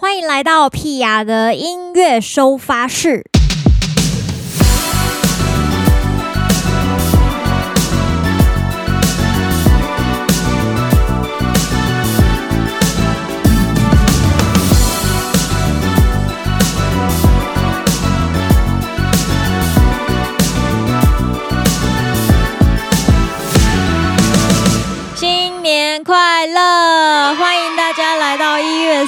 [0.00, 3.24] 欢迎来到屁雅的音乐收发室。
[25.16, 27.34] 新年快乐！
[27.34, 27.57] 欢迎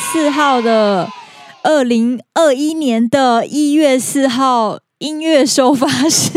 [0.00, 1.08] 四号的
[1.62, 6.32] 二零二一年的一月四号音乐收发室。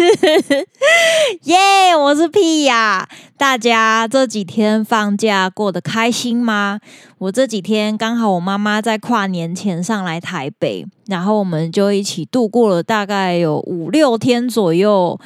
[1.44, 3.08] 耶我是屁雅。
[3.38, 6.80] 大家这几天放假过得开心吗？
[7.18, 15.20] 我这几天刚好我妈妈在跨年前上来台北，然后我们就一起度过了大概有五六天左右。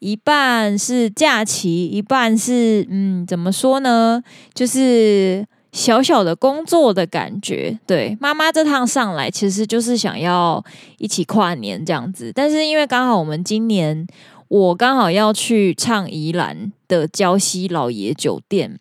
[0.00, 4.22] 一半是假期，一半是嗯，怎么说呢？
[4.52, 7.76] 就是小小的工作的感觉。
[7.84, 10.64] 对，妈妈这趟上来其实就是想要
[10.98, 14.06] 一起跨年这样子，但是因为刚好我们今年
[14.46, 18.78] 我刚好要去唱宜兰的礁溪老爷酒店，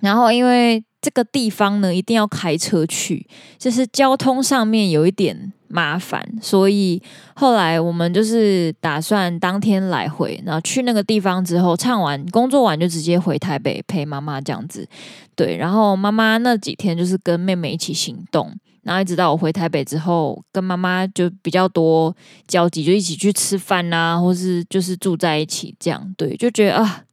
[0.00, 3.28] 然后因为这个地方呢一定要开车去，
[3.58, 5.52] 就是交通上面有一点。
[5.68, 7.00] 麻烦，所以
[7.34, 14.88] 后来我们就是打算当天来回，然后去那个地方之后唱完工作完就直接回台北陪妈妈这样子。
[15.36, 18.52] 对，然后妈妈那几天就是跟妹妹一起行动，
[18.82, 22.14] 然后一直到我回台北之后，跟妈妈就比较多
[22.46, 26.14] 交集，就一起去吃饭啊，或是就是住在一起这样。
[26.16, 27.04] 对，就觉得啊。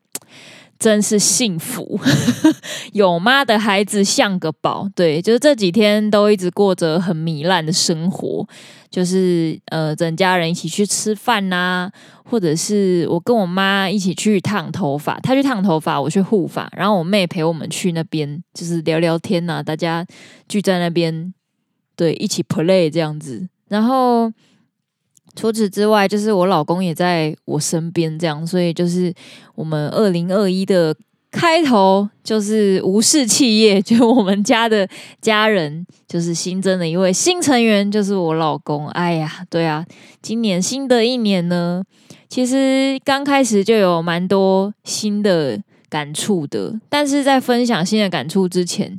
[0.77, 1.99] 真是幸福，
[2.93, 4.89] 有妈的孩子像个宝。
[4.95, 8.45] 对，就是这几天都一直过着很糜烂的生活，
[8.89, 11.89] 就是呃，整家人一起去吃饭呐、
[12.23, 20.05] 或者是我跟我妈一起去烫头发，她去烫头发，我去护发，然后我妹陪我们去那边，就是聊聊天呐、大家
[20.49, 21.33] 聚在那边，
[21.95, 24.31] 对，一起 play 这样子，然后。
[25.35, 29.13] 除此之外，就是我老公也在我身边，这样，所以就是
[29.55, 30.95] 我们二零二一的
[31.29, 34.87] 开头，就是吴氏企业， 就我们家的
[35.21, 38.87] 家人，就是新增的一位新成员，就是我老公。
[38.89, 39.85] 哎呀，对啊，
[40.21, 41.83] 今年新的一年呢，
[42.29, 45.59] 其实刚开始就有蛮多新的
[45.89, 48.97] 感触的，但是在分享新的感触之前，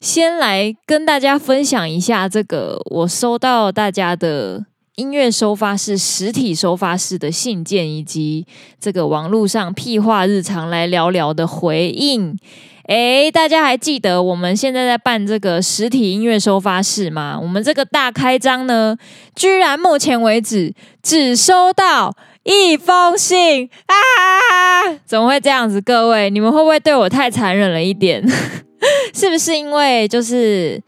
[0.00, 4.64] 先来跟大家分享一下这个我收到大家的。
[4.96, 8.46] 音乐收发室实体收发室的信件，以及
[8.78, 12.38] 这个网络上屁话日常来聊聊的回应。
[12.86, 17.36] 诶，大家还记得我们现在在办这个实体音乐收发室吗？
[17.42, 18.96] 我们这个大开张呢，
[19.34, 20.72] 居然目前为止
[21.02, 24.94] 只收到一封信啊！
[25.04, 25.80] 怎么会这样子？
[25.80, 28.24] 各位，你们会不会对我太残忍了一点？
[29.12, 30.80] 是不是因为就是？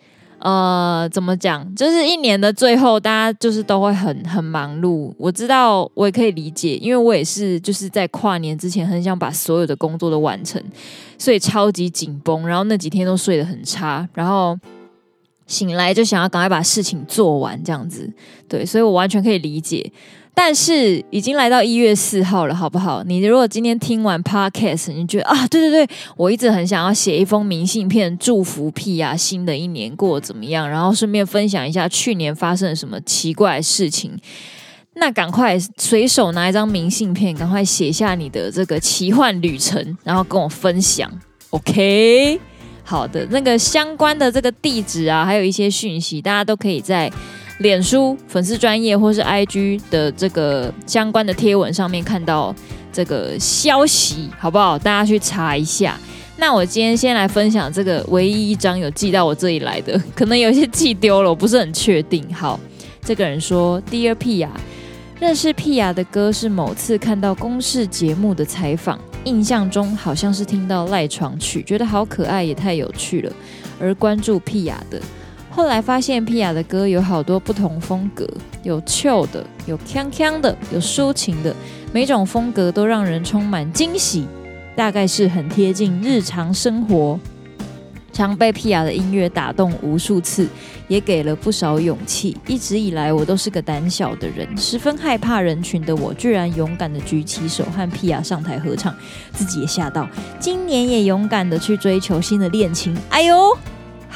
[0.46, 1.74] 呃，怎么讲？
[1.74, 5.12] 就是一年的最后，大家就是都会很很忙碌。
[5.18, 10.62] 我知道，我也可以理解，因为我也是就是在跨年之前很想把所有的工作都完成，
[11.18, 14.56] 所以超级紧绷，然后那几天都睡得很差，然后
[15.48, 18.08] 醒来就想要赶快把事情做完，这样子。
[18.48, 19.90] 对，所以我完全可以理解。
[20.38, 23.02] 但是已经来到一月四号了，好不好？
[23.04, 34.14] 你如果今天听完 Podcast，你觉得啊，对对对，我一直很想要写一封明信片，祝福屁雅新的一年过怎么样，然后顺便分享一下去年发生了什么奇怪的事情。
[34.96, 41.10] 那赶快随手拿一张明信片，赶快写下你的这个奇幻旅程，然后跟我分享。
[41.48, 42.38] OK，
[42.84, 47.10] 好的，那个相关的这个地址啊，还有一些讯息，大家都可以在。
[47.58, 52.54] 脸书粉丝专业或是 IG 的这个相关的贴文上面看到
[52.92, 54.78] 这个消息，好不好？
[54.78, 55.98] 大家去查一下。
[56.38, 62.22] 那我今天先来分享这个唯一一张有寄到我这里来的，可能有些寄丢了，我不是很确定。
[62.34, 62.60] 好，
[63.02, 64.50] 这个人说：“Dear 屁雅，
[65.18, 73.32] 认识屁雅的歌是某次看到公视节目的采访，印象中好像是听到赖床曲，觉得好可爱，也太有趣了，
[73.80, 75.00] 而关注屁雅的。”
[75.56, 78.28] 后来发现皮雅的歌有好多不同风格，
[78.62, 81.56] 有俏的，有锵锵的，有抒情的，
[81.94, 84.26] 每种风格都让人充满惊喜，
[84.76, 87.18] 大概是很贴近日常生活。
[88.12, 90.46] 常被皮雅的音乐打动无数次，
[90.88, 92.36] 也给了不少勇气。
[92.46, 98.94] 一直以来我都是个胆小的人，十分害怕人群的我，居然勇敢的举起手和皮雅上台合唱，
[99.32, 100.06] 自己也吓到。
[100.38, 103.56] 今年也勇敢的去追求新的恋情，哎呦！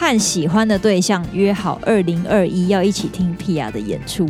[0.01, 4.27] 和喜欢的对象约好二零二一要一起听屁雅的演出，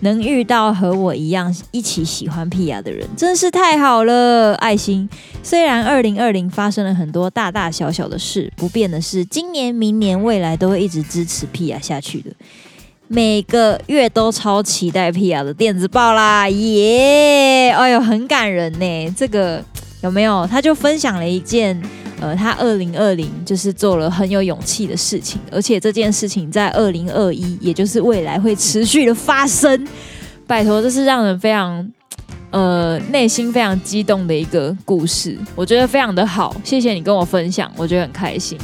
[0.00, 4.54] 能遇到和我一样一起喜欢 Pia 的人，真是太好了。
[4.56, 5.08] 爱心。
[5.42, 12.30] 虽然二零二零发生了很多大大小小的事，不变的是，今年、明年、未来都会一直支持 Pia 下去的。
[13.08, 17.70] 每个月都超期待 Pia 的电子报啦，耶！
[17.70, 19.14] 哎呦，很感人呢。
[19.16, 19.64] 这个
[20.02, 20.46] 有没有？
[20.46, 21.80] 他就分享了一件。
[22.18, 29.86] 呃，他二零二零就是做了很有勇气的事情，而且这件事情在二零二一，也就是未来会持续的发生。
[30.46, 31.86] 拜托，这是让人非常
[32.52, 36.56] 呃内心非常激动的一个故事，我觉得非常的好。
[36.64, 38.58] 谢谢你跟我分享，我觉得很开心。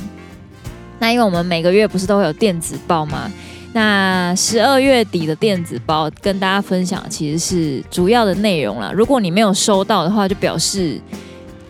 [0.98, 3.30] 那因为我们每个月不是都会有电子报吗？
[3.72, 8.92] 那十二月底的电子报跟大家分享其实是主要的内容啦。
[8.94, 11.00] 如果你没有收到的话，就表示。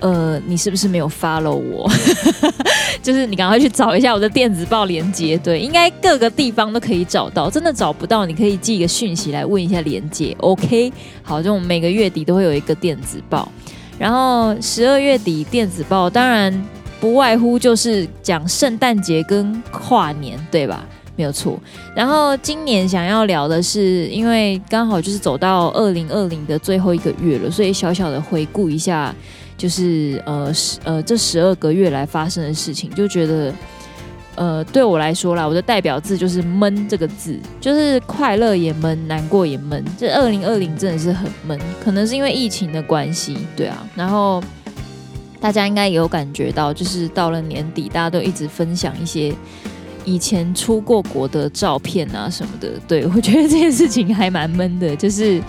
[0.05, 1.89] 呃，你是不是没有 follow 我？
[3.05, 7.49] 就是你赶快去找一下我的电子报连接，对，应该各个地方都可以找到。
[7.49, 10.37] 真的找不到，你可以寄一个讯息来问一下连接。
[10.41, 13.49] OK，好，就我们每个月底都会有一个电子报，
[13.97, 16.53] 然后十二月底电子报当然
[17.01, 20.85] 不外乎就是讲圣诞节跟跨年，对吧？
[21.17, 21.59] 没有错。
[21.95, 29.15] 然后今年想要聊的是，因为刚好就是走到二零二零的最后一个月了，所以小小的回顾一下。
[29.55, 33.55] 就是呃十呃这十二个月来发生的事情，就觉得
[34.35, 39.85] 呃对我来说啦，我的代表字就是闷这个字，就是快乐也闷，难过也闷。
[39.97, 43.87] 这二零二零真的是很闷，可能是因为疫情的关系，对啊。
[43.95, 44.43] 然后
[45.39, 49.33] 大家应该也有感觉到，就是到了年底，大家都一直分享一些
[50.05, 52.79] 以前出过国的照片啊什么的。
[52.89, 55.43] 对， 我觉得这件事情还蛮闷的，就是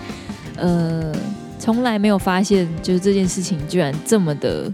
[0.56, 1.14] 呃。
[1.56, 4.70] 从来没有发现，就是这件事情居然这么的，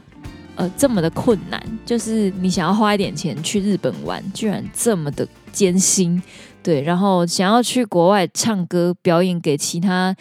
[0.56, 1.62] 呃，这么的困难。
[1.86, 6.20] 就是你想要花一点钱去日本玩，居然这么的艰辛，
[6.64, 6.82] 对。
[6.82, 10.12] 然后想要去国外唱歌表演给其他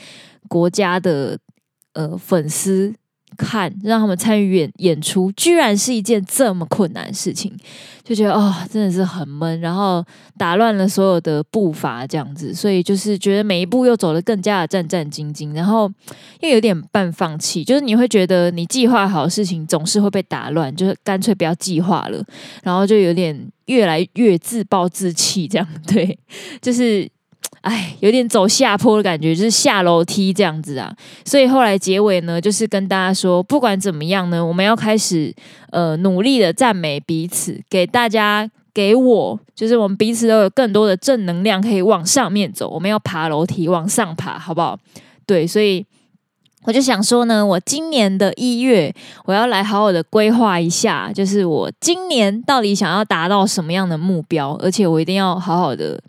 [0.47, 1.39] 国家的
[1.94, 2.94] 呃粉丝。
[3.39, 7.56] 看，让他们参与演演出，居然是一件这么困难的事情，
[8.03, 10.03] 就觉得哦，真的是很闷，然后
[10.38, 15.89] 打乱了所有的步伐，这样子，所以就是觉得每一步又走得更加的战战兢兢，然后
[16.41, 22.21] 又有点半放弃，就是你会觉得你计划好的事情总是会被打乱，就是干脆不要计划了，
[22.63, 26.19] 然后就有点越来越自暴自弃，这样， 对，
[26.62, 27.09] 就是。
[27.61, 30.95] 哎，有点走下坡的感觉，就是下楼梯这样子啊。
[31.25, 35.33] 所以后来结尾呢，就是跟大家说，不管怎么样呢，我们要开始
[35.71, 42.69] 呃努力的赞美彼此，给大家给我，就是我们彼此都有更多的正能量，可以往上面走。
[42.69, 44.79] 我们要爬楼梯往上爬，好不好？
[45.25, 45.85] 对，所以
[46.63, 48.94] 我就想说呢，我今年的一月，
[49.25, 56.01] 我要来好好的规划一下，就是我今年到底想要达到什么样的目标，而且我一定要好好的。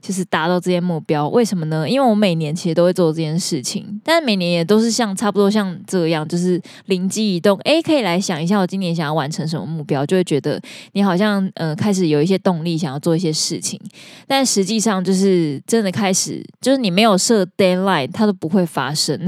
[0.00, 1.88] 就是达到这些目标，为什么呢？
[1.88, 10.60] 因为我每年其实都会做这件事情，但是每年也都是像差不多像这样，就是灵机一动，诶，可以来想一下我今年想要完成什么目标，就会觉得
[10.92, 13.80] 你好像呃开始有一些动力想要做一些事情，
[14.26, 19.18] 但实际上就是真的开始，就是你没有设 deadline，它都不会发生。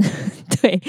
[0.61, 0.81] 对，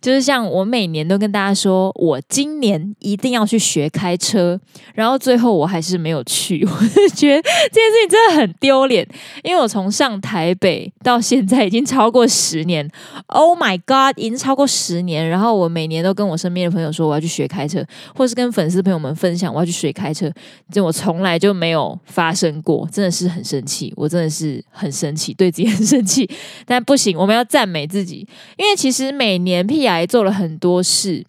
[0.00, 4.60] 就是像我每年都跟大家说，我今年一定要去学开车，
[4.94, 9.06] 然后最后我还是没有去， 我就觉得这件事情真的很丢脸，
[9.42, 12.86] 因为我从上台北到现在已经超过十年
[13.28, 17.82] ，Oh my God，已经超过十年，然后我每年都跟我身边的朋友说我要去学开车，
[18.14, 20.30] 或是跟粉丝朋友们分享我要去学开车，
[20.70, 26.28] 就我从来就没有发生过，真的是很生气，我真的是很生气，对自己很生气，
[26.66, 28.26] 但不行，我们要赞美自己，
[28.58, 29.13] 因为其实。
[29.14, 31.24] 每年屁癌做了很多事。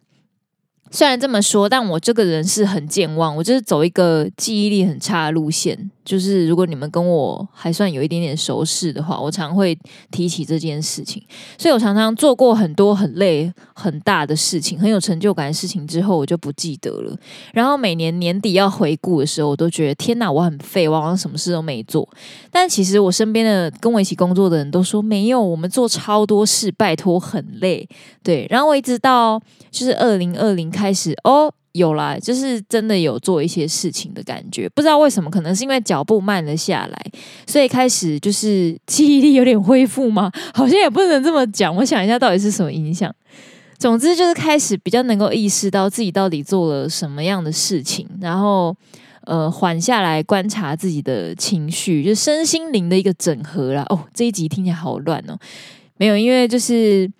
[0.91, 5.91] 虽然这么说，但我这个人是很健忘，我就是走一个记忆力很差的路线。
[6.05, 9.77] 就是如果你们跟我还算有一点点熟识的话，我常会
[10.11, 11.21] 提起这件事情。
[11.57, 17.17] 所以我常常做过很多很累、很大的事情，很有成就感的事情之后，我就不记得了。
[17.51, 22.07] 然后每年年底要回顾的时候，我都觉得天哪，我很废，我好像什么事都没做。
[22.51, 27.89] 但其实我身边的跟我一起工作的人都说没有，我们做超多事，拜托很累。
[28.21, 37.11] 对，然后我一直到就是二零二零开始哦，有啦，就是真的有做一些事情的感觉，不知道为什么，可能是因为脚步慢了下来，
[37.45, 40.31] 所以开始就是记忆力有点恢复吗？
[40.53, 41.75] 好像也不能这么讲。
[41.75, 43.13] 我想一下，到底是什么影响？
[43.77, 48.73] 总之就是开始比较能够意识到自己到底做了什么样的事情，然后
[49.25, 53.85] 呃缓下来观察自己的情绪，就身心灵的一个整合啦。
[53.89, 55.37] 哦，这一集听起来好乱哦，
[55.97, 57.11] 没有，因为就是。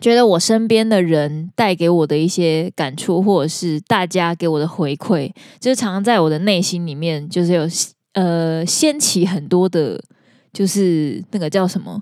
[0.00, 7.66] 觉得我身边的人带给我的一些感触，或者是大家给我的回馈，就是常常在我的内心里面，就是有
[8.12, 10.00] 呃掀起很多的，
[10.52, 12.00] 就是那个叫什么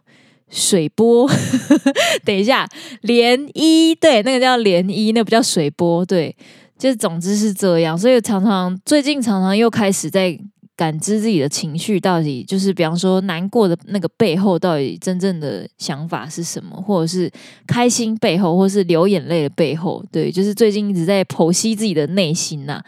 [0.50, 1.28] 水波，
[2.24, 2.68] 等一下，
[3.02, 6.36] 涟漪，对，那个叫涟漪，那不叫水波，对，
[6.78, 10.38] 就是总之是这样，所以常常最近常常又开始在
[10.76, 17.30] 感知自己的情绪到底就是，比方说难过的那个背后到底真正的想法是什么，或者是
[17.66, 22.82] 开心背后，或是流眼泪的背后，对，就是最近一直在剖析自己的内心呐、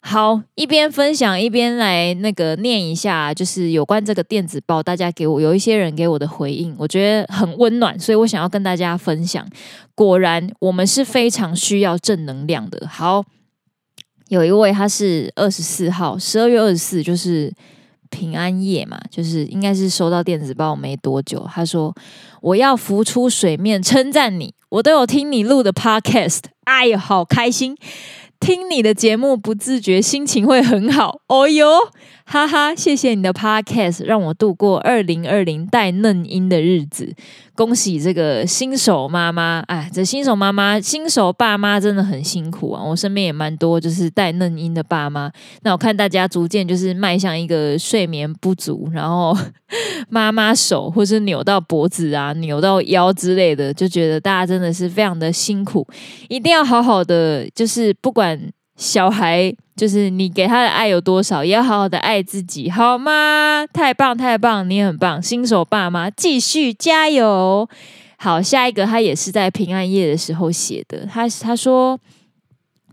[0.00, 9.44] 好，一边分享一边来那个念一下，就是有关这个电子报，大家给我有一些人给我的回应，我觉得很温暖，所以我想要跟大家分享。
[9.96, 12.86] 果然，我们是非常需要正能量的。
[12.86, 13.24] 好，
[14.28, 17.52] 有一位他是二十四号，十二月二十四，就是
[18.10, 21.46] 平安夜嘛，就是应该是收到电子报没多久。
[21.52, 21.94] 他说
[22.42, 27.76] ：“我要浮出水面，称赞你，我都有听你录的 Podcast，哎呀，好开心。”
[28.38, 31.20] 听你的节目，不自觉心情会很好。
[31.28, 31.78] 哦哟，
[32.26, 32.74] 哈哈！
[32.74, 37.14] 谢谢你的 Podcast，让我度过二零二零带嫩音的日子。
[37.56, 39.60] 恭喜这个新手妈妈！
[39.66, 42.84] 哎，这新手妈妈、新手爸妈真的很辛苦啊！
[42.84, 45.32] 我身边也蛮多就是带嫩婴的爸妈。
[45.62, 49.36] 那我看大家逐渐就是迈向一个睡眠不足，然后
[50.10, 55.86] 妈妈手或是扭到脖子啊、扭到腰之类的，就觉得大家真的是非常的辛苦，
[56.28, 58.38] 一定要好好的，就是不管
[58.76, 59.54] 小孩。
[59.76, 63.66] 就是你给他的爱有多少，也要好好的爱自己，好吗？
[63.74, 67.68] 太棒太棒，你很棒，新手爸妈继续加油。
[68.16, 72.00] 好，下一个他也是在平安夜的时候写的，他他说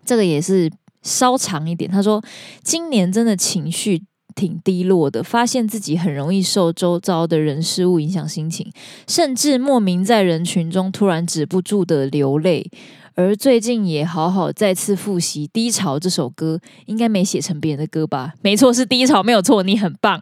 [0.04, 0.70] 这个也是
[1.04, 1.90] 稍长一点。
[1.90, 2.22] 他说
[2.62, 4.04] 今年真的情绪
[4.36, 8.70] 挺低落的，发现自己很容易受周遭的人事物影响心情，
[9.08, 12.70] 甚至莫名在人群中突然止不住的流泪。
[13.16, 18.34] 而最近也好好再次复习《低潮》这首歌，应该没写成别人的歌吧？
[18.42, 20.22] 没错，是《低潮》，没有错，你很棒，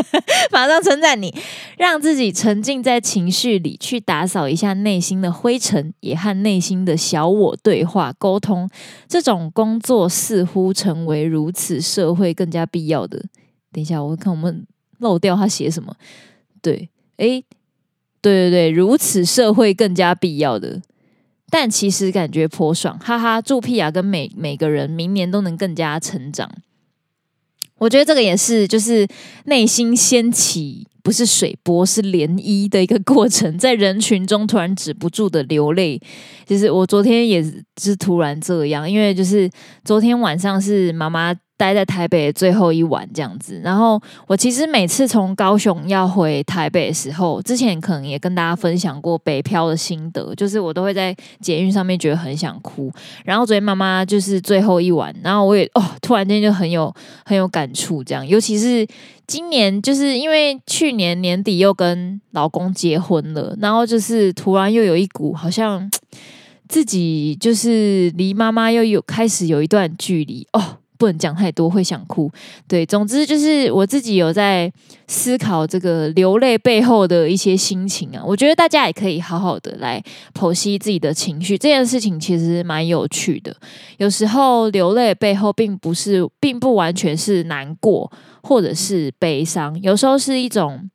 [0.50, 1.34] 马上称赞你，
[1.76, 8.68] 让自己沉浸在情绪里，去打扫一下内心的灰尘，也和内心的小我对话沟通。
[9.06, 13.22] 这种工作似乎成为如此社会更加必要的。
[13.70, 14.66] 等一下，我看我们
[14.98, 15.94] 漏掉他写什么？
[16.62, 17.44] 对，诶，
[18.22, 20.80] 对对对，如此社会更加必要的。
[21.50, 23.42] 但其实感觉颇爽，哈哈！
[23.42, 26.50] 祝屁雅，跟每每个人明年都能更加成长。
[27.78, 29.06] 我觉得这个也是，就是
[29.46, 36.00] 内心掀起不是水波，是涟漪的一个过程，在人群中突然止不住的流泪。
[36.46, 37.42] 就是我昨天也
[37.80, 39.50] 是突然这样，因为就是
[39.84, 41.34] 昨天晚上是妈妈。
[41.60, 52.90] 待在台北的最后一晚这样子，然后我其实每次从高雄要回台北的时候，之前可能也跟大家分享过北漂的心得，就是我都会在捷运上面觉得很想哭。
[53.26, 56.90] 然后昨天妈妈就是最后一晚，然后我也哦，突然间就很有
[57.26, 58.26] 很有感触，这样。
[58.26, 58.86] 尤其是
[59.26, 65.90] 今年，就是因为去年年底又跟老公结婚了，然后就是突然又有一股好像
[66.70, 70.78] 自己就是离妈妈又有开始有一段距离哦。
[71.00, 72.30] 不能讲太多，会想哭。
[72.68, 74.70] 对，总之就是我自己有在
[75.08, 78.22] 思考这个流泪背后的一些心情啊。
[78.22, 80.02] 我觉得大家也可以好好的来
[80.34, 83.56] 剖析自己的情绪，这件事情其实蛮有趣的。
[83.96, 90.90] 有时候流泪背后并不是，并不完全是难过或者是悲伤，有时候是一种，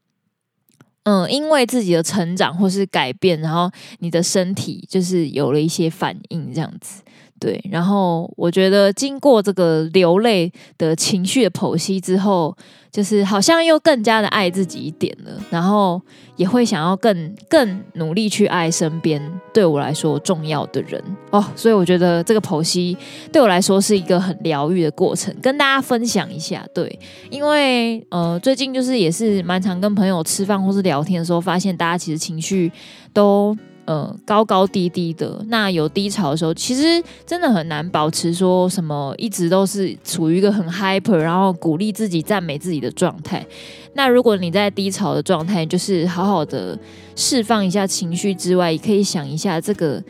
[1.06, 7.02] 嗯，因为自己的成长或是改变，然后你的身体就是有了一些反应，这样子。
[7.40, 12.56] 对，然后我觉得经过这个流泪的情绪的剖析之后，
[12.90, 16.02] 就是好像又更加的爱自己一点了，然后
[16.38, 19.22] 也会想要更更努力去爱身边
[19.54, 21.44] 对我来说重要的人哦。
[21.58, 22.98] 所以我觉得这个剖析
[23.34, 26.66] 对我来说是一个很疗愈的过程，跟大家分享一下。
[26.74, 26.98] 对，
[27.30, 32.72] 因为呃最近就是也是蛮常跟朋友吃饭或是聊天的时候，发现大家其实情绪
[33.14, 33.56] 都。
[33.86, 43.46] 呃，高高低低的，那有低潮的时候，其实真的很难保持说什么一直都是处于一个很 hyper，然后鼓励自己、赞美自己的状态。
[43.94, 46.78] 那如果你在低潮的状态，就是好好的
[47.16, 50.04] 释放一下情绪之外，也可以想一下这个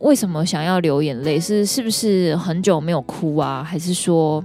[0.00, 4.44] 为什么想要流眼泪，是是不是很久没有哭啊，还是说？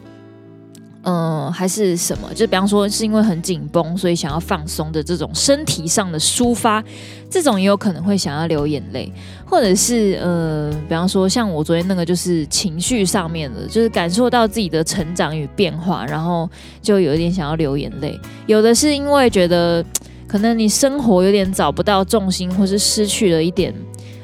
[1.04, 2.32] 嗯，还是什么？
[2.34, 6.84] 就比方说，是因为很紧绷，所以想要放松的这种身体上的抒发，
[7.28, 9.12] 这种也有可能会想要流眼泪，
[9.44, 16.48] 或者是呃，比方说像我昨天那个，就是情绪上面的，就是感受到自己的成长与变化，然后
[16.84, 18.20] 就有一点想要流眼泪。
[18.46, 19.84] 有的是因为觉得
[20.28, 23.74] 可能你生活有点找不到重心，或是失去了一点。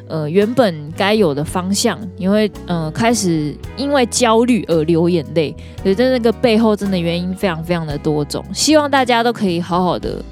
[0.07, 8.43] 呃，原本该有的方向，因为呃开始因为焦虑而流眼泪，所以在那个背后真的原因非常非常的多种。
[8.53, 10.23] 希望大家都可以好好的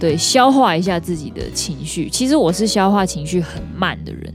[0.00, 2.08] 对，消化一下自己的情绪。
[2.08, 4.32] 其实我是消化情绪很慢的人。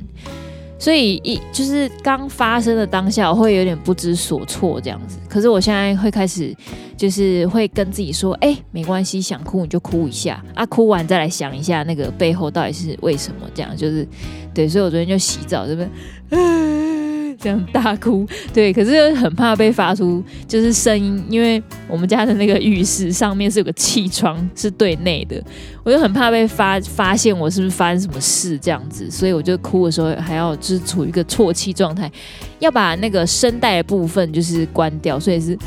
[0.84, 5.18] 所以一就是刚发生的当下，我会有点不知所措这样子。
[5.30, 6.54] 可是我现在会开始，
[6.98, 14.06] 就是会跟自己说：“哎，没关系，想哭你就哭一下啊，哭完再来想一下那个背后到底是为什么这样。”就是
[14.54, 15.90] 对，所以我昨天就洗澡这边。
[17.44, 25.44] 这样大哭，对，可是很怕被发出就是声音，因为我们家的那个浴室上面是有个气窗，是对内的，
[25.84, 32.10] 我就很怕被发发现我是不是发生什么事这样子，所以我就哭的时候还要就是处于一个啜泣状态，
[32.60, 35.58] 要把那个声带的部分就是关掉，所以是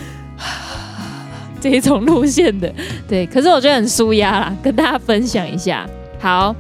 [1.61, 2.73] 这一种路线的，
[3.07, 5.87] 对，可是我觉得很舒压啦，跟大家分享一下。
[6.19, 6.57] 好，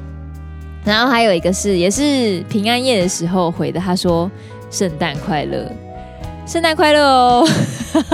[0.84, 4.30] 然后还有一个是也是平安夜的时候回的，他说。
[4.70, 5.70] 圣诞快乐，
[6.46, 7.48] 圣诞快乐哦，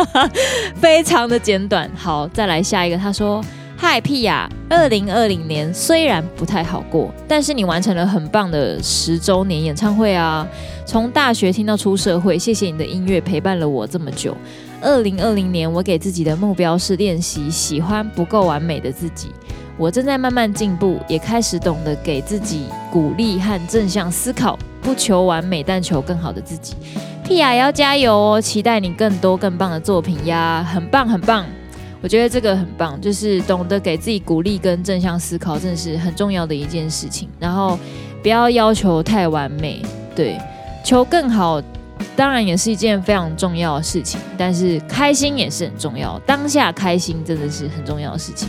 [0.81, 1.91] 非常的简短。
[1.97, 2.97] 好，再来下一个。
[2.97, 3.43] 他说
[3.77, 4.49] ：“嗨，屁呀！
[4.69, 10.47] 二零二零年虽然不太好过，但是你完成了很棒的十周年演唱会啊！
[10.87, 14.37] 从大学听到出社会，谢谢你的音乐陪伴了我这么久。
[14.81, 19.31] 二零二零年，我给自己的目标是练习喜欢不够完美的自己。
[19.77, 26.75] 我正在慢慢进步，也开始懂得给自己鼓励和正向思考。”不求完美，但求更好的自己。
[27.25, 28.41] 屁呀，也要加油哦！
[28.41, 31.47] 期待你更多更棒的作品呀，很棒很棒！
[32.03, 37.29] 我觉得这个很棒，就是懂得给自己鼓励跟正向思考，真的是很重要的一件事情。
[37.39, 37.79] 然后
[38.23, 39.81] 不要要求太完美，
[40.17, 40.37] 对，
[40.85, 41.63] 求更好，
[42.17, 44.21] 当然也是一件非常重要的事情。
[44.37, 48.49] 但是开心也是很重要，当下开心真的是很重要的事情。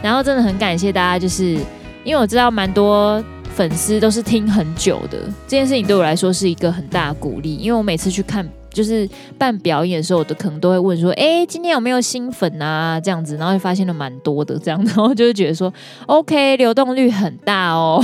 [0.00, 1.58] 然后真的很感谢大家，就是
[2.04, 3.22] 因为我知道蛮多。
[3.54, 12.98] 粉丝都是听很久的，这件事情对我来说是一个很大的鼓励，因为我每次去看就是办表演的时候，我都可能都会问说，哎，今天有没有新粉啊？
[12.98, 15.72] 这样子，然后就发现了蛮多的，这样，然后就会觉得说，
[16.06, 18.02] OK，流动率很大哦，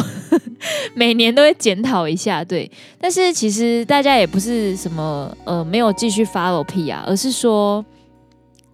[0.94, 2.70] 每年都会检讨一下，对。
[3.00, 7.84] 但是其实大家也不是什么呃没有继续 follow P 啊，而是说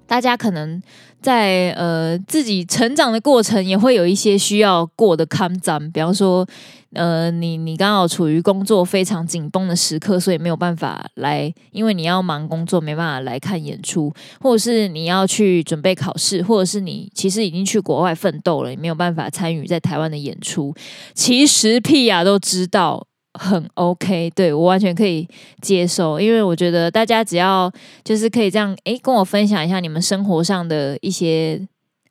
[0.06, 0.82] 大家可能。
[1.24, 6.46] 在呃自己成长的过程，也会有一些需要过的坎站，比方说，
[6.92, 20.74] 呃，你你刚好处于工作非常紧绷的时刻，所以没有办法来，因为你要忙工作，没办法来看演出，或者是你要去准备考试，或者是你其实已经去国外奋斗了，你没有办法参与在台湾的演出。
[21.14, 23.06] 其实屁呀都知道。
[23.38, 25.28] 很 OK，对，我完全可以
[25.60, 27.70] 接受，因为我觉得大家只要
[28.04, 31.60] 就是可以这样，诶，跟我分享一下你们生活上的一些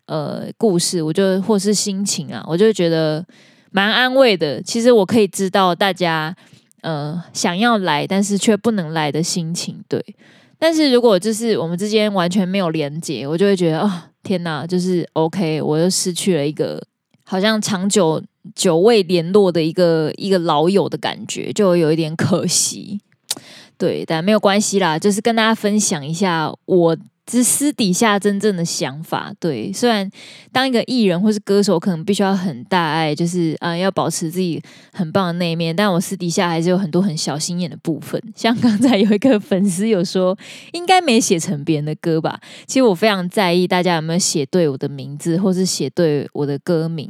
[0.07, 3.25] 呃故事，我就或是心情啊，我就觉得
[3.71, 4.62] 蛮安慰的。
[4.62, 6.36] 其实我可以知道大家
[6.81, 10.03] 呃想要来，但是却不能来的心情，对。
[10.59, 13.91] 但是如果就是我们之间完全没有连接，我就会觉得、哦，
[14.23, 16.81] 天哪，就是 OK，我又失去了一个
[17.23, 18.23] 好像长久。
[18.53, 22.99] 久未联络的一个一个老友的感觉，就有一点可惜，
[23.84, 26.98] 对，但没有关系啦，就是跟大家分享一下我。
[27.26, 29.72] 这私底下真正的想法，对。
[29.72, 30.12] 虽然
[30.52, 35.74] 当一个艺人或是歌手，可能必须要很大爱，就是啊、要保持自己很棒的那一面。
[35.74, 38.22] 但我私底下还是有很多很小心眼的部分。
[38.36, 40.38] 像刚才有一个粉丝有说，
[40.74, 42.38] 应该没写成别人的歌吧？
[42.67, 47.10] 其实我非常在意大家有没有写对我的名字，或是写对我的歌名，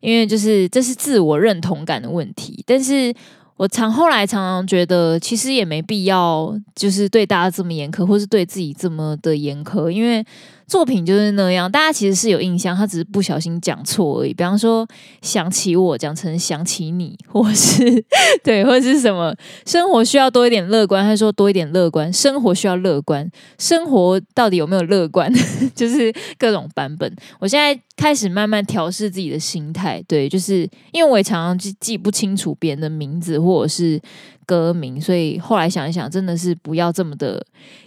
[0.00, 2.62] 因为就是这是自我认同感的问题。
[2.66, 3.14] 但是。
[3.56, 10.24] 我常后来常常觉得，其实也没必要，就是对大家这么严苛，或是对自己这么的严苛，因为。
[10.66, 14.32] 作品就是那样，大家其实是有印象，他只是不小心讲错而已。
[14.32, 14.86] 比方说，
[15.22, 18.04] 想起我讲成想起你，或是
[18.42, 19.34] 对，或是什么
[19.66, 25.32] 生活需要多一点乐观，他说多一点乐观，生活需要乐观，生活到底有没有乐观？
[25.74, 27.14] 就是各种版本。
[27.38, 34.00] 我现在开始慢慢调试自己的心态，对，就是因为我也常常记记不清楚别人的名字，或者是。
[34.46, 37.42] 歌名，所以后来想一想，真的是不要这么的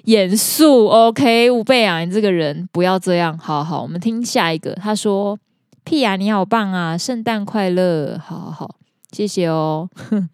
[0.05, 0.87] 严肃。
[0.87, 3.37] OK，吴贝啊，你这个人不要这样。
[3.37, 4.73] 好好，我们听下一个。
[4.75, 5.37] 他说
[5.83, 8.75] ：“屁呀，你好棒啊，圣诞快乐。”好好好，
[9.11, 9.89] 谢谢哦。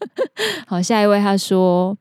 [0.68, 1.98] 好，下一位他说。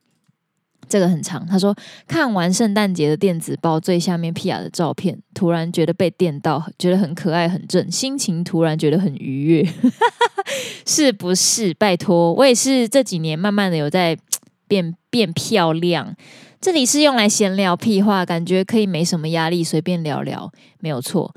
[0.89, 1.75] 这个很长，他说
[2.07, 9.67] 看完圣诞节的电子报，最下面屁雅的照片，突然觉得被电到，觉得很可爱很正，心情突然觉得很愉悦，
[10.85, 11.73] 是不是？
[11.73, 14.15] 拜托，我也是这几年慢慢的有在
[14.67, 16.15] 变变漂亮。
[16.63, 20.49] 这里是用来闲聊屁话，感觉可以没什么压力，随便聊聊，
[20.79, 21.35] 没有错。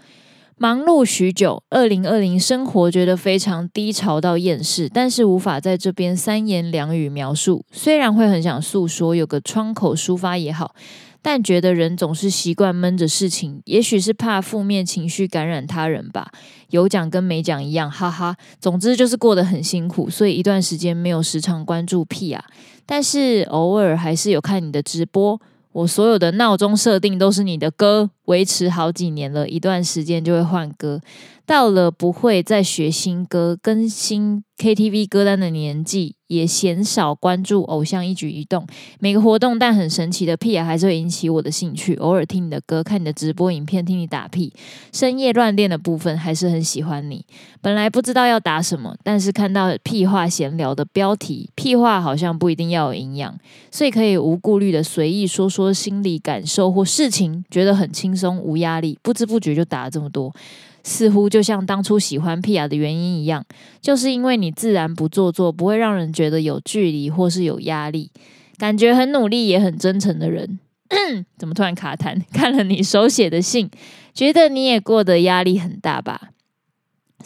[0.56, 7.64] 忙碌许久，二零二零生活觉得非常低潮到厌世，但是无法在这边三言两语描述。
[7.72, 10.76] 虽然会很想诉说，有个窗口抒发也好，
[11.20, 16.30] 但觉得人总是习惯闷着事情，也许是怕负面情绪感染他人吧。
[16.70, 18.36] 有讲跟没讲一样，哈哈。
[18.60, 22.44] 总之就是过得很辛苦，所以一段时间没有时常关注屁啊
[22.86, 25.38] 但是偶尔还是有看你的直播。
[25.72, 31.00] 我所有的闹钟设定都是你的歌，维持好几年了，一段时间就会换歌。
[31.44, 38.66] 到了不会再学新歌、更新 KTV 歌单的年纪，也鲜少关注偶像一举一动。
[38.98, 41.94] 每个活动，但很神奇的屁啊，还是会引起我的兴趣。
[41.94, 44.52] 偶尔听你的歌，看你的直播影片，听你打屁。
[44.92, 47.24] 深夜乱练的部分，还是很喜欢你。
[47.60, 53.38] 本来不知道要打什么，但是看到屁话闲聊的标题，屁话好像不一定要有营养，
[53.70, 58.98] 所以可以无顾虑的随意说说心理感受或事情，觉得很轻松无压力。
[59.02, 60.34] 不知不觉就打了这么多。
[60.82, 63.44] 似乎就像当初喜欢皮雅的原因一样，
[63.80, 68.10] 就是因为你自然不做作，不会让人觉得有距离或是有压力，
[68.56, 70.60] 感觉很努力也很真诚的人。
[71.36, 72.22] 怎么突然卡痰？
[72.32, 73.68] 看了你手写的信，
[74.14, 76.30] 觉得你也过得压力很大吧？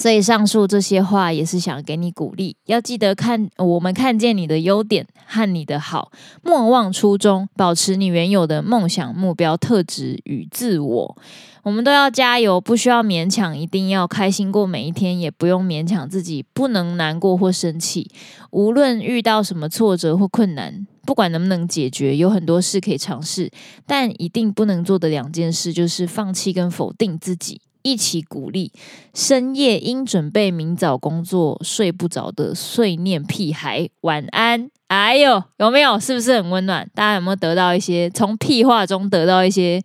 [0.01, 6.11] 所以上述这些话也是想给你鼓励，要记得看我们看见你的优点和你的好，
[6.43, 11.19] 莫忘初衷，保持你原有的梦想、目标、特质与自我。
[11.65, 18.11] 我们都要加油，不需要勉强，一定要开心过每一天，也不用勉强自己不能难过或生气。
[18.53, 23.51] 无论遇到什么挫折或困难，不管能不能解决，有很多事可以尝试，
[23.87, 27.61] 但一定不能做的两件事就是放弃跟否定自己。
[27.83, 28.73] 一起鼓励，
[29.15, 34.71] 深夜应准备明早工作睡不着的碎念屁孩，晚安。
[34.89, 36.01] 哎呦，有没有？
[36.01, 36.89] 是不是很温暖？
[36.95, 39.81] 大家有没有得到一些从屁话中得到一些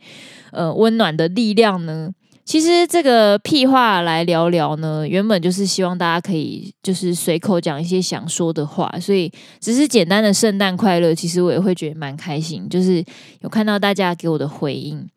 [0.51, 2.09] 呃温暖的力量呢？
[2.43, 13.03] 其实这个屁话来聊聊呢，原本就是希望大家可以就是随口讲一些想说的话，所以只是简单的圣诞快乐，其实我也会觉得蛮开心，就是
[13.41, 15.07] 有看到大家给我的回应。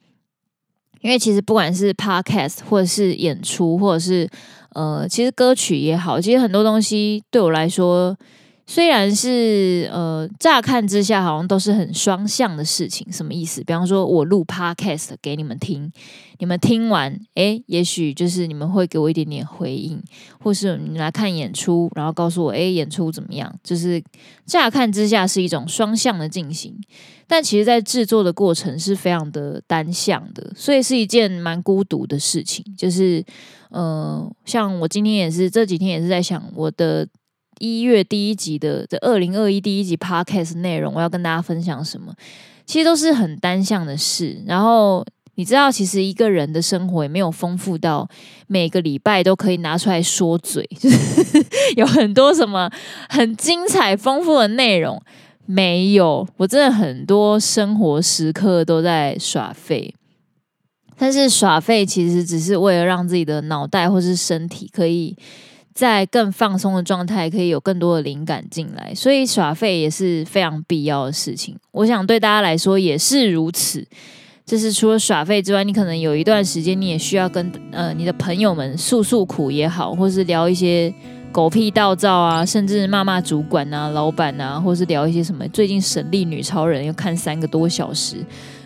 [1.00, 4.28] 因为其实不管是 podcast 或者是演出，或者是
[4.74, 8.16] 呃，其实歌曲也好，其实很多东西对我来说。
[8.70, 13.64] 虽然是呃，乍看之下好像都是很双向的事情，什么意思？
[13.64, 15.90] 比方说，我录 podcast 给你们听，
[16.38, 19.98] 你们听完，诶，也许就是你们会给我一点点回应，
[20.38, 23.50] 或是你来看演出，然后告诉我，诶，演出怎么样？
[23.64, 24.04] 就是
[24.44, 26.78] 乍看之下是一种双向的进行，
[27.26, 32.62] 但其实在制作的过程是非常的单向的，所以是一件蛮孤独的事情。
[32.76, 33.24] 就是
[33.70, 37.09] 呃，像我今天也是这几天也是在想我的。
[37.58, 42.14] 一月第一集的这二零二一第一集 podcast 内容，我要跟大家分享什么？
[42.66, 44.42] 其实都是很单向的事。
[44.46, 45.04] 然后
[45.36, 48.08] 你知道，其实一个人的生活也没有丰富到
[48.46, 51.44] 每个礼拜都可以拿出来说嘴，就 是
[51.76, 52.70] 有很多什么
[53.08, 55.00] 很精彩丰富的内容。
[55.46, 59.94] 没有，我真的很多生活时刻都在耍废。
[60.98, 65.16] 但是耍废其实只是为了让自己的脑袋或是身体可以。
[65.78, 71.56] 在更放松的状态，可以有更多的灵感进来，所以耍废也是非常必要的事情。
[71.70, 73.86] 我想对大家来说也是如此。
[74.44, 80.92] 就是除了耍废之外，你可能有一段时间，你也需要跟呃你的朋友们诉诉苦也好，或是聊一些
[81.30, 88.16] 狗屁道灶啊，甚至骂骂主管啊、老板啊，或是聊一些什么最近神力女超人要看三个多小时，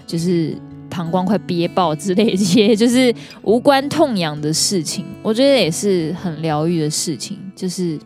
[0.07, 0.57] 就是。
[0.92, 7.38] 膀胱快憋爆之类的这些， 就是无关痛痒的事情，我觉得也是很疗愈的事情。
[7.57, 7.98] 就是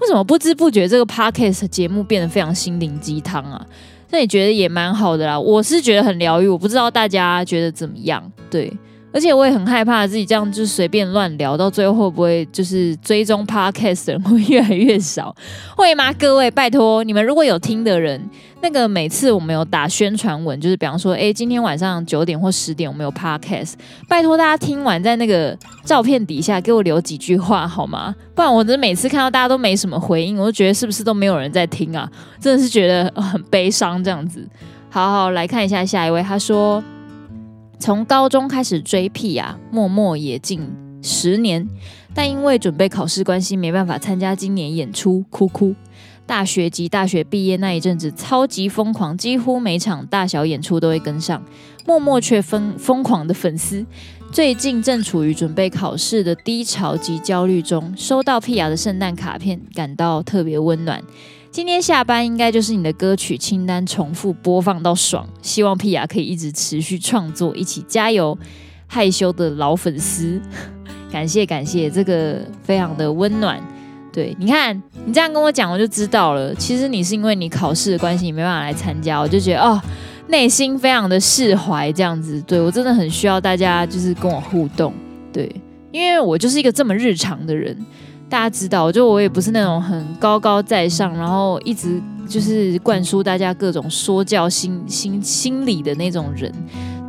[0.00, 3.64] 为什么不知不觉这个 podcast 节目变得非常心灵鸡汤啊？
[4.10, 8.32] 那你觉得也蛮好的啦，我是觉得很疗愈，我不知道大家觉得怎么样？
[8.50, 8.72] 对。
[9.10, 15.34] 而且我也很害怕自己这样就随便乱聊，到最后会不会就是追踪 podcast 的人会越来越少？
[15.76, 16.12] 会吗？
[16.12, 18.20] 各位，拜托你们如果有听的人，
[18.60, 23.72] 那个每次我们有打宣传文，就是比方说，哎，今天晚上九点或十点我们有 podcast，
[24.08, 28.14] 拜托大家听完在那个照片底下给我留几句话好吗？
[28.34, 32.06] 不然我真的每次看到大家都没什么回应，我就觉得是不是都没有人在听啊？
[32.38, 34.46] 真的是觉得很悲伤这样子。
[34.90, 36.84] 好好来看一下下一位，他说。
[37.78, 40.68] 从高中开始追屁啊，默默也近
[41.00, 41.66] 十年，
[42.12, 45.74] 但因为准备考试关系，没办法参加今年演出，哭哭。
[46.26, 51.42] 大学及大学毕业那一阵子，超级疯狂，几乎每场大小演出都会跟上，
[51.86, 53.86] 默默却疯疯狂的粉丝。
[54.30, 61.02] 最近正处于准备考试的低潮及焦虑中，收到屁雅的圣诞卡片，感到特别温暖。
[61.58, 68.38] 今天下班应该就是你的歌曲清单重复播放到爽，希望屁雅可以一直持续创作，一起加油！
[68.86, 70.40] 害羞的老粉丝，
[71.10, 73.60] 感谢感谢，这个非常的温暖。
[74.12, 76.54] 对，你看你这样跟我讲，我就知道了。
[76.54, 79.82] 其实你是因为你考试的关系，你没办法来参加，我就觉得哦，
[80.28, 82.40] 内心非常的释怀，这样子。
[82.42, 84.94] 对，我真的很需要大家就是跟我互动，
[85.32, 85.52] 对，
[85.90, 87.76] 因为我就是一个这么日常的人。
[88.28, 96.52] 大家知道，就我也不是那种很高高在上，然后一直就是灌输大家各种说教心心心理的那种人，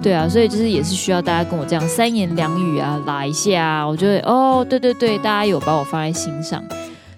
[0.02, 6.64] 对啊，所以就是也是需要大家跟我这样三言两语啊，拉一下啊，我觉得哦，对对对，大家有把我放在心上，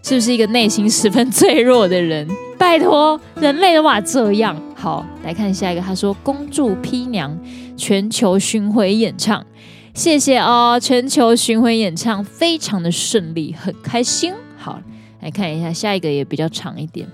[0.02, 2.28] 是不是一个内心十分脆弱的人？
[2.58, 4.56] 拜托，人类都嘛这样。
[4.76, 7.38] 好，来看下一个，他说恭祝 P 娘
[7.78, 9.46] 全球巡回演唱。
[9.94, 14.34] 谢谢哦，全球巡回演唱非常的顺利，很开心。
[14.58, 14.80] 好，
[15.22, 17.08] 来看一下下一个也比较长一点。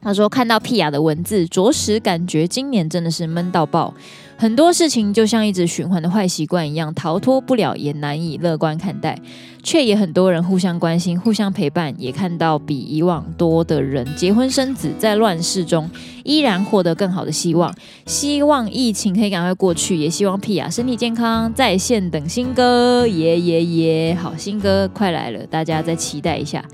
[0.00, 3.92] 他说看到屁雅的文字，着实感觉今年真的是闷到爆。
[4.40, 9.18] 很多事情就像一直循环的坏习惯一样，逃脱不了，也难以乐观看待。
[9.64, 15.90] 却也很多人互相关心、互相陪伴，也看到比以往多的人结婚生子，在乱世中
[16.22, 17.74] 依然获得更好的希望。
[18.06, 24.14] 希望疫情可以赶快过去，也希望屁牙身体健康，在线等新歌，耶耶耶！
[24.14, 26.64] 好，新歌快来了，大家再期待一下。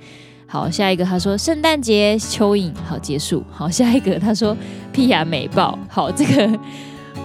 [0.46, 3.42] 好，下一个他说圣诞节蚯蚓，好结束。
[3.50, 4.54] 好，下一个他说
[4.92, 6.58] 屁牙美爆，好这个。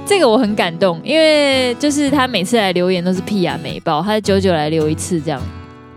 [0.09, 5.39] 这个我很感动，因为就是他每次来留言都是 Pia 美爆，他久久来留一次这样，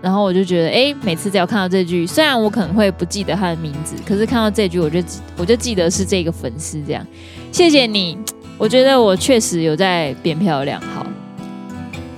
[0.03, 5.03] 然后我就觉得，哎，每次只要看到这句，虽然我可能会不记得他的名字，可是看到这句，我就
[5.39, 7.03] 我就记得是这个粉丝这样。
[7.51, 8.19] 谢谢你，
[8.59, 10.79] 我觉得我确实有在变漂亮。
[10.79, 11.07] 好，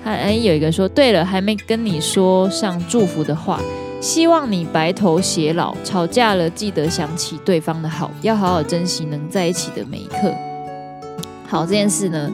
[0.03, 3.61] 还哎有一个说，对了，还没跟你说上祝福的话，
[4.01, 10.35] 希望你白头偕老，吵架了记得想起对方的好，要好好珍惜能在一起的每一刻。
[11.47, 12.31] 好，这件事呢，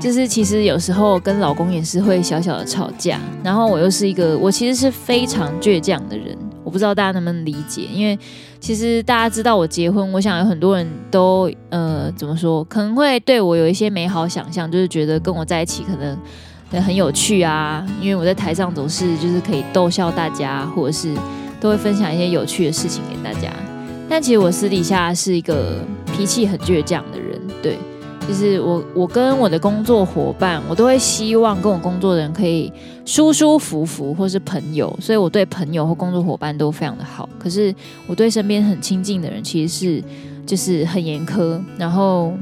[0.00, 8.18] 就是其实有时候跟老公也是会小小的吵架，然后我又是一个我其实是非常倔强的人，我不知道大家能不能理解，因为
[8.58, 21.14] 其实大家知道我结婚，我想有很多人都呃怎么说，可能会对我有一些美好想象，就是觉得跟我在一起可能很有趣啊，因为我在台上总是就是可以逗笑大家，或者是
[21.60, 23.50] 都会分享一些有趣的事情给大家，
[24.08, 27.78] 但其实我私底下是一个脾气很倔强的人，对。
[28.28, 32.70] 就是我，我跟我的工作伙伴，我都会希望跟我工作的人可以
[33.06, 37.26] 舒舒服服，或是朋友，所以我对朋友或工作伙伴都非常的好。
[37.38, 37.74] 可是
[38.06, 40.04] 我对身边很亲近的人，其实是
[40.44, 42.34] 就是很严苛，然后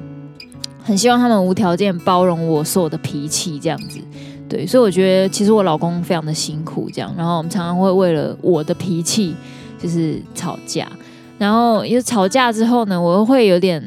[0.83, 4.01] 很希望他们无条件包容我所有的脾气，这样子。
[4.49, 7.14] 对，所以我觉得其实我老公非常的辛苦，这样。
[7.16, 9.37] 然后我们常常会为了我的脾气
[9.81, 10.90] 就是吵架，
[11.38, 13.81] 然后因为吵架之后呢，我又会有点。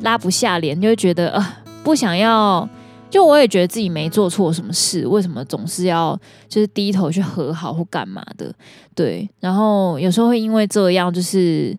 [0.00, 2.68] 拉不下脸，就会觉得啊、呃，不想要。
[3.10, 8.54] 就我也觉得自己没做错什么事，为什么总是要就是低头去和好或干嘛的？
[8.94, 11.76] 对，然后有时候会因为这样，就是。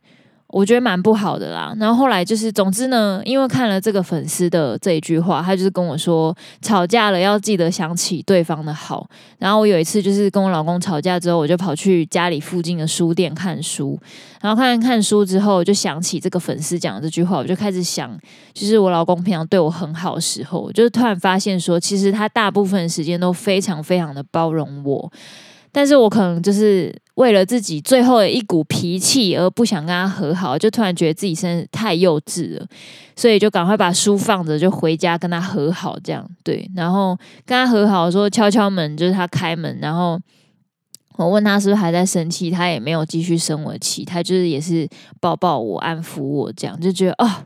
[0.54, 9.10] 我觉得蛮不好的啦，然后后来就是，总之呢，因为看了这个粉丝的这一句话，他就是跟我说，吵架了要记得想起对方的好。
[9.39, 14.00] 然后我有一次就是跟我老公吵架之后，我就跑去家里附近的书店看书，
[14.42, 18.16] 然后看看书之后，就想起这个粉丝讲的这句话，我就开始想，
[18.54, 25.12] 就是我老公平常对我很好的时候，就是突然发现说，其实他大部分时间都非常非常的包容我。
[25.73, 32.65] 但是我可能就是为了自己最后的一股脾气而不想跟他和好，就突然觉得自己真的太幼稚了，
[33.15, 36.69] 所以就赶快把书放着，就回家跟他和好，这样对。
[36.75, 40.19] 然后跟他和好说，敲敲门，就是他开门，然后
[41.17, 44.88] 我问他是不是还在生气，他也没有继续生我气，他就是也是
[45.19, 47.45] 抱抱我，安抚我，这样就觉得哦，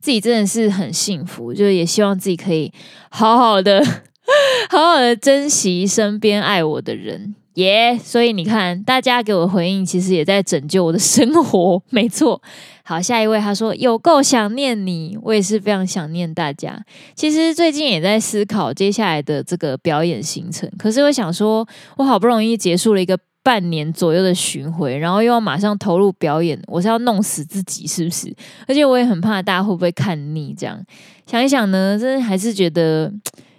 [0.00, 2.70] 自己真的是很幸福，就是也希望自己可以
[3.10, 3.82] 好好的、
[4.70, 7.34] 好好的珍惜身边爱我的人。
[7.54, 11.82] 耶所以你看，大家给我回应，其实也在拯救我的生活。
[11.90, 12.42] 没错。
[12.86, 16.78] 好，下一位他说有够想念你，我也是非常想念大家。
[17.14, 28.34] 其实最近也在思考接下来的这个表演行程，可是我想说，我好不容易结束了一个半年左右的巡回，然后又要马上投入表演，我是要弄死自己是不是？
[28.68, 30.54] 而且我也很怕大家会不会看腻。
[30.58, 30.78] 这样
[31.26, 33.10] 想一想呢，真的还是觉得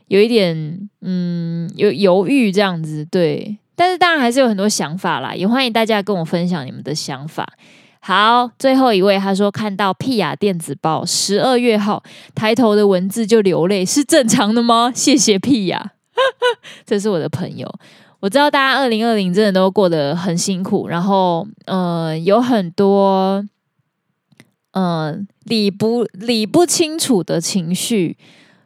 [0.09, 3.57] 有一点嗯，有犹豫这样子，对。
[3.75, 7.47] 但是当然还是有很多想法啦，也欢迎大家跟我分享你们的想法。
[7.99, 12.03] 好，最后一位他说看到 Pia 电子报十二月号
[12.35, 14.91] 抬头的文字就流泪，是正常的吗？
[14.95, 15.81] 谢谢 Pia，
[16.85, 17.67] 这是我的朋友。
[18.19, 23.43] 我知道大家二零二零真的都过得很辛苦，然后呃有很多
[24.71, 28.17] 呃理不理不清楚的情绪。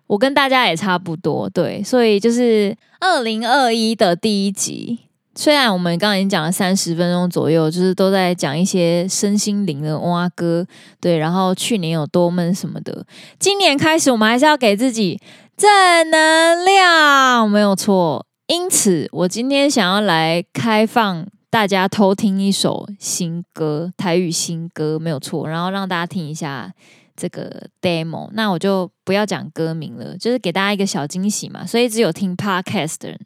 [0.09, 4.97] 我跟大家也差不多，对，所以就是二零二一的第一集，
[5.35, 10.65] 虽然我们刚刚已经讲了三十分钟左右，就是都在讲一些身心灵的哇歌，
[10.99, 13.05] 对，然后去年有多闷什么的，
[13.37, 15.21] 今年开始我们还是要给自己
[15.55, 15.69] 正
[16.09, 18.25] 能量，没有错。
[18.47, 26.73] 因此，我今天想要来开放大家偷听一首新歌，台语新歌，没有错，然后让大家听一下
[27.19, 28.29] 这个 demo。
[28.33, 31.65] 那我就不要讲歌名了，就是给大家一个小惊喜嘛。
[31.65, 33.19] 所以只有听 podcast 的人。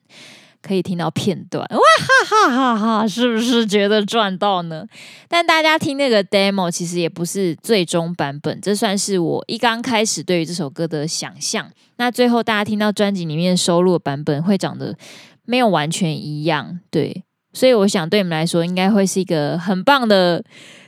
[0.65, 3.05] 可以听到片段，哇哈哈哈哈！
[3.05, 4.87] 是不是觉得赚到呢？
[5.27, 11.69] 但大家听那个 demo 其实也不是最终版本，这算是我一刚开始对于这首歌的想象。
[11.97, 14.95] 那最后大家听到专辑里面收录的版本会长得
[15.43, 20.41] 没有完全一样，对，所以我想对你们来说应该会是一个很棒的。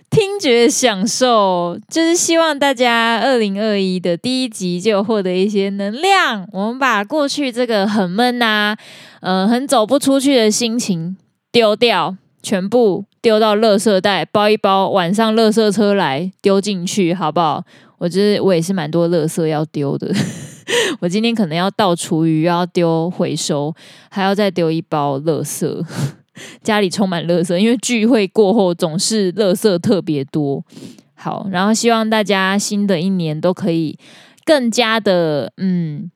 [0.10, 6.48] 听觉享受，就是希望大家二零二一的第一集就获得一些能量。
[6.54, 8.78] 我们把过去这个很闷啊，
[9.20, 11.18] 呃，很走不出去的心情
[11.52, 17.64] 丢掉，全部丢到垃圾袋，包一包，晚上垃圾车来丢进去，好不好？
[17.98, 20.14] 我觉得我也是蛮多垃圾要丢的。
[21.02, 23.74] 我今天可能要倒厨余，要丢回收，
[24.10, 25.86] 还要再丢一包垃圾。
[26.64, 30.64] 家里充满垃圾，因为聚会过后总是垃圾特别多。
[31.14, 33.98] 好，然后希望大家新的一年都可以
[34.46, 36.12] 更加的嗯，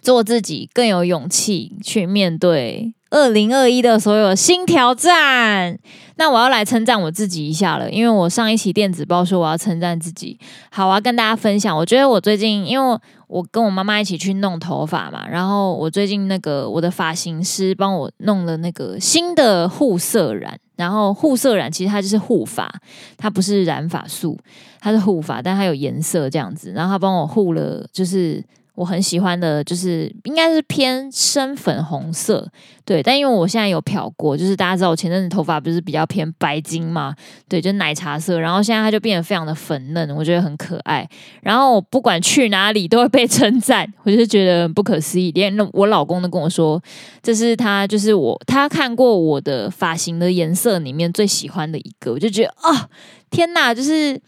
[0.00, 5.78] 做自己，更有勇气去面对二零二一的所有新挑战。
[6.16, 10.38] 那我要来称赞我自己一下了，因为我上一期电子报说我要称赞自己。
[10.70, 12.98] 好，我要跟大家分享，我觉得我最近因为。
[13.32, 22.70] 我跟我妈妈一起去弄头发嘛，然后我最近那个我的发型师帮我弄了那个新的护色染，然后护色染其实它就是护发，
[23.16, 24.38] 它不是染发素，
[24.80, 28.44] 它是护发，但它有颜色这样子，然后他帮我护了，就是。
[28.74, 32.50] 我很喜欢的，就是应该是偏深粉红色，
[32.86, 33.02] 对。
[33.02, 37.14] 但因为我现在有漂过，就是大家知道我前阵子头发不是比较偏白金嘛，
[37.48, 38.40] 对，就奶茶色。
[38.40, 41.06] 然后现在它就变得非常的粉嫩，我觉得很可爱。
[41.42, 45.30] 然后我不管去哪里都会被称赞，我就觉得不可思议。
[45.32, 46.82] 连我老公都跟我说，
[47.22, 52.88] 这是他就是我他看过我的发型的颜色里面最喜欢的一个，我就觉得啊、哦，
[53.30, 54.18] 天哪，就是。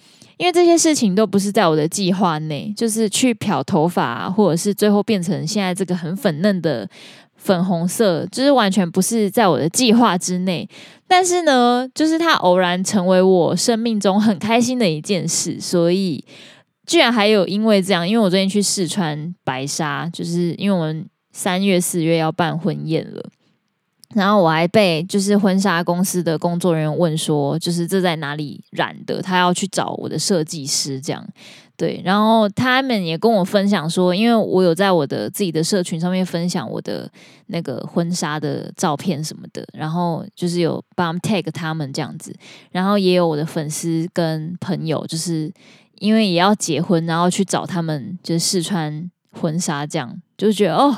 [0.44, 6.86] 因为这些事情都不是在我的计划内，就是去漂头发，或者是最后变成现在这个很粉嫩的
[7.34, 10.68] 粉红色，就是完全不是在我的计划之内。
[11.08, 16.22] 但是呢，就是它偶然成为我生命中很开心的一件事，所以
[16.86, 23.24] 居然还有因为这样，因为我最近去试穿白纱，就是因为我们三月四月要办婚宴了。
[24.14, 29.20] 然后我还被就是婚纱公司的工作人员问说，就是这在哪里染的？
[29.20, 31.26] 他要去找我的设计师，这样
[31.76, 32.00] 对。
[32.04, 37.10] 然后他们也跟我分享说，因为我有在我的自己的社群上面分享我的
[37.46, 42.34] 那个婚纱的照片什么的，然后就是有帮 tag 他们这样子，
[42.70, 45.52] 然后也有我的粉丝跟朋友，就是
[45.98, 50.96] 因为也要结婚，然后去找他们就是试穿婚纱，这样就觉得哦。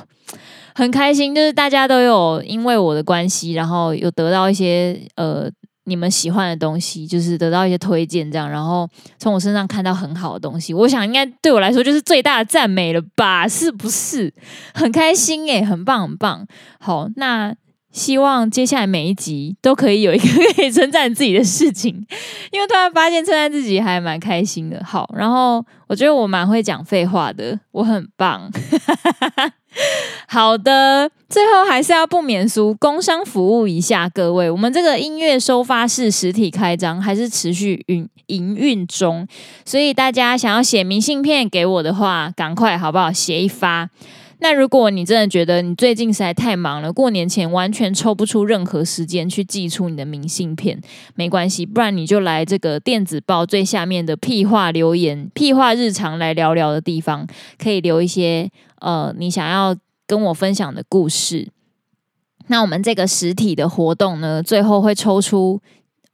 [0.76, 5.50] 很开心，就是大家都有因为我的关系，然后有得到一些呃
[5.84, 8.86] 你们喜欢的东西，就是得到一些推荐这样，然后
[9.18, 13.48] 从我身上看到很好的东西，我想应该对我来说就是最大的赞美了吧？
[13.48, 14.34] 是不是？
[14.74, 16.46] 很开心诶，很棒很棒。
[16.78, 17.54] 好，那
[17.90, 22.06] 希望接下来每一集都可以有一个可以称赞自己的事情，
[22.52, 24.84] 因为突然发现称赞自己还蛮开心的。
[24.84, 28.50] 好，然后我觉得我蛮会讲废话的，我很棒。
[30.28, 34.50] 好的，最后还是要不免俗，工商服务一下各位。
[34.50, 39.26] 我们这个音乐收发室实体开张还是持续运营运中，
[39.64, 43.12] 所以大家想要写明信片给我的话，赶快好不好？
[43.12, 43.90] 写一发。
[44.38, 50.80] 那如果你真的觉得你最近实在太忙了，过年前完全抽不出任何时间去寄出你的明信片，
[51.14, 57.26] 没关系，不然你就来这个电子报最下面的屁话留言，屁话日常来聊聊的地方，
[57.58, 59.74] 可以留一些呃你想要
[60.06, 61.48] 跟我分享的故事。
[62.48, 65.60] 那我们这个实体的活动呢，最后会抽出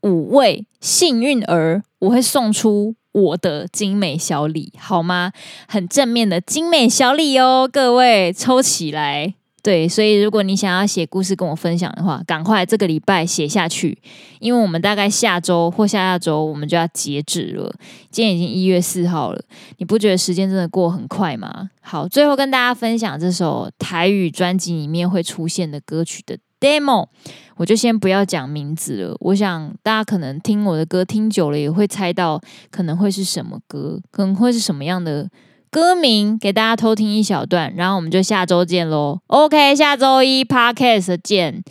[0.03, 2.95] 五位幸运儿，我会送出。
[3.13, 5.33] 我的精美小礼，好吗？
[5.69, 9.35] 很正面的精美小礼哦，各位抽起来。
[9.63, 13.99] 对，所以如果你想要写故事跟我分享的话，赶快这个礼拜写下去，
[14.41, 17.71] 因为我们大概下周或下下周我们就要截止了。
[18.11, 19.45] 今天已经一月四号了，
[19.77, 21.69] 你不觉得时间真的过很快吗？
[21.83, 27.09] 好，最后跟大家分享这首台语专辑里面会出现的歌曲的 demo。
[27.57, 32.41] 我就先不要讲名字了，我想大家可能听我的歌听久了，也会猜到
[32.71, 35.29] 可能会是什么歌，可能会是什么样的
[35.71, 39.19] 歌名，给大家偷听一小段，然后我们就下周见喽。
[39.27, 41.63] OK，下周一 Podcast 见，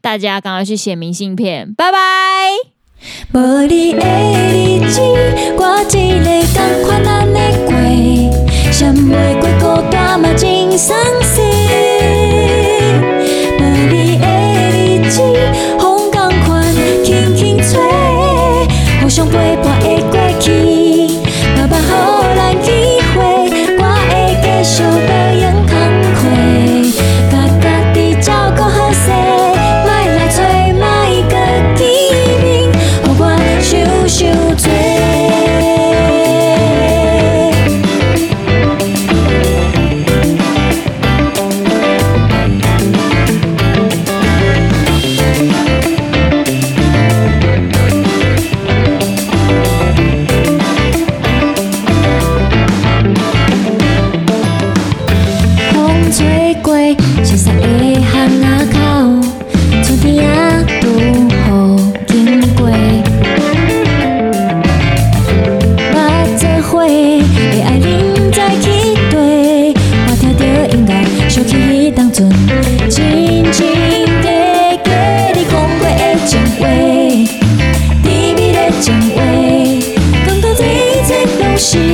[0.00, 1.98] 大家赶快去写明信片，拜拜。
[81.66, 81.93] 是一